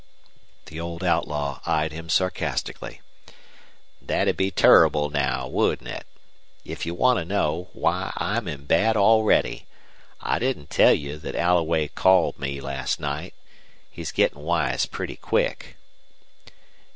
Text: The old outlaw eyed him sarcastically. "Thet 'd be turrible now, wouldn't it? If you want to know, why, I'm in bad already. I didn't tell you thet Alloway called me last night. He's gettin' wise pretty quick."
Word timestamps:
The 0.65 0.79
old 0.79 1.03
outlaw 1.03 1.59
eyed 1.63 1.91
him 1.91 2.09
sarcastically. 2.09 3.01
"Thet 4.03 4.25
'd 4.25 4.35
be 4.35 4.49
turrible 4.49 5.11
now, 5.11 5.47
wouldn't 5.47 5.91
it? 5.91 6.07
If 6.65 6.87
you 6.87 6.95
want 6.95 7.19
to 7.19 7.23
know, 7.23 7.69
why, 7.73 8.11
I'm 8.17 8.47
in 8.47 8.65
bad 8.65 8.97
already. 8.97 9.67
I 10.19 10.39
didn't 10.39 10.71
tell 10.71 10.93
you 10.95 11.19
thet 11.19 11.35
Alloway 11.35 11.87
called 11.87 12.39
me 12.39 12.59
last 12.59 12.99
night. 12.99 13.35
He's 13.91 14.11
gettin' 14.11 14.41
wise 14.41 14.87
pretty 14.87 15.17
quick." 15.17 15.77